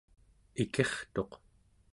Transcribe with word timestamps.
ikirtuq 0.63 1.31